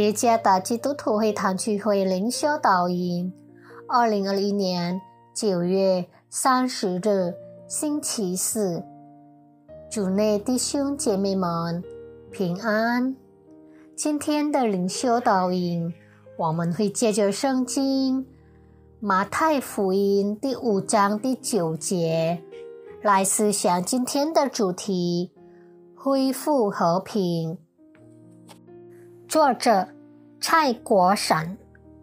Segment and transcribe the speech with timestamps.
[0.00, 3.30] 耶加达基督徒会堂聚会灵修导引，
[3.86, 4.98] 二零二一年
[5.34, 7.34] 九月三十日
[7.68, 8.82] 星期四，
[9.90, 11.84] 主内弟兄姐妹们
[12.30, 13.14] 平安。
[13.94, 15.92] 今天的灵修导引，
[16.38, 18.24] 我们会借着圣经
[19.00, 22.42] 马太福音第五章第九节
[23.02, 25.30] 来思想今天的主题：
[25.94, 27.58] 恢复和平。
[29.30, 29.86] 作者
[30.40, 31.56] 蔡国闪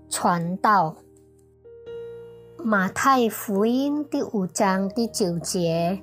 [0.09, 0.95] 传道，
[2.63, 6.01] 马太福音第五章第九节：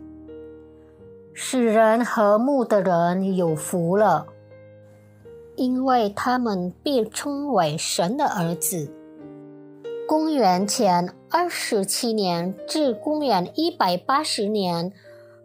[1.33, 4.27] 使人和睦的人有福了，
[5.57, 8.93] 因为他们被称为神的儿子。
[10.07, 14.93] 公元前二十七年至公元一百八十年，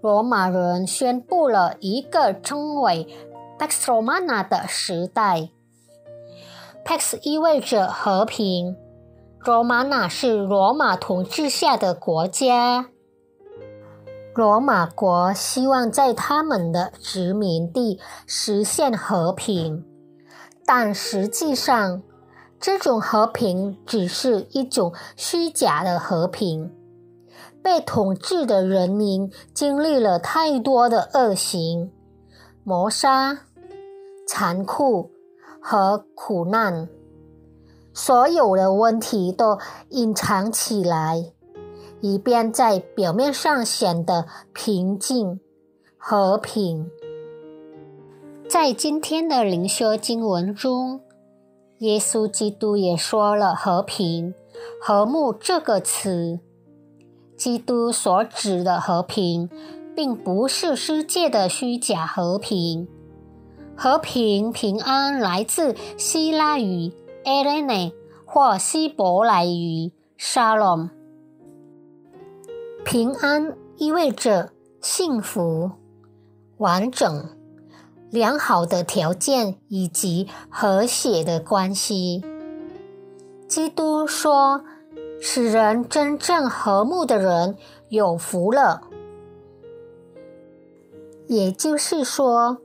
[0.02, 3.08] 罗马人宣布了一个称为
[3.58, 5.52] Pax Romana 的时代。
[6.85, 8.75] Pax 意味着和平。
[9.45, 12.89] 罗马纳是罗马统治下的国家。
[14.36, 19.86] 罗马国希望在他们的殖民地实现和平，
[20.66, 22.02] 但实际上，
[22.59, 26.71] 这种和平只是一种虚假的和平。
[27.61, 31.91] 被统治的人民经历了太多的恶行、
[32.64, 33.39] 谋杀、
[34.25, 35.11] 残酷。
[35.61, 36.88] 和苦难，
[37.93, 39.57] 所有的问题都
[39.89, 41.31] 隐藏起来，
[42.02, 45.39] 以便在表面上显得平静、
[45.97, 46.89] 和平。
[48.47, 51.02] 在今天的灵修经文中，
[51.80, 54.33] 耶稣基督也说了“和平、
[54.81, 56.39] 和睦”这个词。
[57.37, 59.49] 基督所指的和平，
[59.95, 62.87] 并不是世界的虚假和平。
[63.81, 66.91] 和平、平安来自希腊语
[67.23, 67.93] e l e n e
[68.25, 70.89] 或希伯来语 “shalom”。
[72.83, 74.51] 平安意味着
[74.81, 75.71] 幸福、
[76.57, 77.29] 完整、
[78.11, 82.21] 良好的条件以及和谐的关系。
[83.47, 84.61] 基督说
[85.21, 87.55] ：“使人真正和睦的人
[87.87, 88.81] 有福了。”
[91.27, 92.57] 也就是说。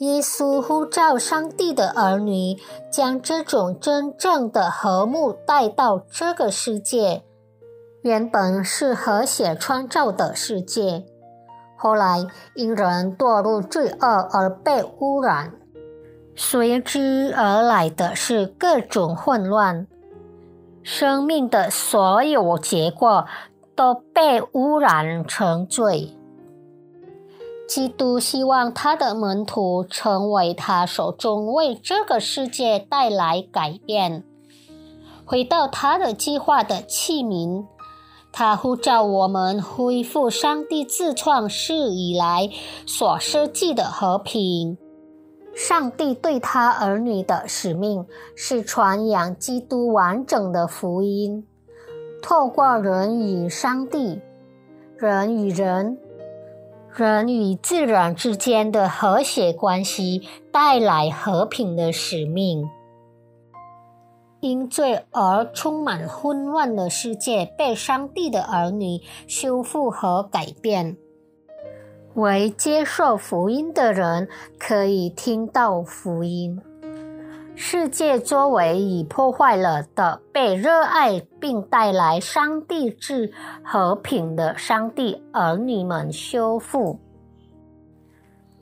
[0.00, 2.56] 耶稣呼召上帝的儿女，
[2.90, 7.22] 将这种真正的和睦带到这个世界。
[8.00, 11.04] 原本是和谐创造的世界，
[11.76, 15.52] 后来因人堕入罪恶而被污染，
[16.34, 19.86] 随之而来的是各种混乱。
[20.82, 23.26] 生命的所有结果
[23.76, 26.16] 都被污染成罪。
[27.70, 34.24] 基督希望他的门徒成为他手中为这个世界带来改变、
[35.24, 37.64] 回到他的计划的器皿。
[38.32, 42.50] 他呼召我们恢复上帝自创世以来
[42.86, 44.76] 所设计的和平。
[45.54, 48.04] 上帝对他儿女的使命
[48.34, 51.46] 是传扬基督完整的福音，
[52.20, 54.20] 透过人与上帝、
[54.96, 55.96] 人与人。
[56.94, 62.68] 人与自然之间的和谐关系带来和平的使命。
[64.40, 70.96] 因罪而充满混乱的世界被上帝的儿女修复和改变。
[72.14, 74.28] 为接受福音的人
[74.58, 76.60] 可以听到福音。
[77.62, 83.30] 世界周围已破坏了的，被热爱并带来上帝之
[83.62, 86.98] 和平的上帝儿女们修复，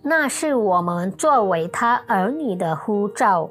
[0.03, 3.49] 那是我们作为他儿女的呼召。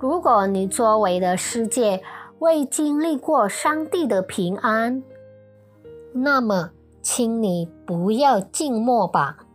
[0.00, 2.02] 如果你周围的世界
[2.40, 5.00] 未经历过上帝的平安，
[6.12, 6.70] 那么，
[7.00, 9.45] 请你不要静默吧。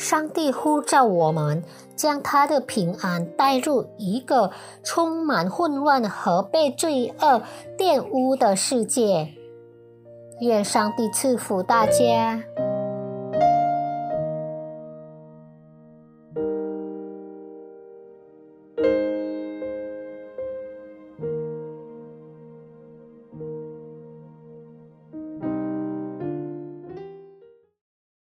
[0.00, 1.62] 上帝呼召我们，
[1.94, 4.50] 将他的平安带入一个
[4.82, 7.42] 充满混乱和被罪恶
[7.76, 9.28] 玷污的世界。
[10.40, 12.42] 愿上帝赐福大家。